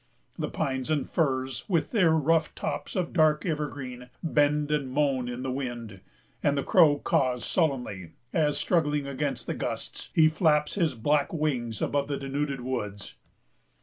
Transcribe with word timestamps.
The 0.35 0.49
pines 0.49 0.89
and 0.89 1.07
firs, 1.07 1.63
with 1.69 1.91
their 1.91 2.09
rough 2.09 2.55
tops 2.55 2.95
of 2.95 3.13
dark 3.13 3.45
evergreen, 3.45 4.09
bend 4.23 4.71
and 4.71 4.89
moan 4.91 5.29
in 5.29 5.43
the 5.43 5.51
wind; 5.51 5.99
and 6.41 6.57
the 6.57 6.63
crow 6.63 6.97
caws 6.97 7.45
sullenly, 7.45 8.13
as, 8.33 8.57
struggling 8.57 9.05
against 9.05 9.45
the 9.45 9.53
gusts, 9.53 10.09
he 10.15 10.27
flaps 10.27 10.73
his 10.73 10.95
black 10.95 11.31
wings 11.31 11.83
above 11.83 12.07
the 12.07 12.17
denuded 12.17 12.61
woods. 12.61 13.13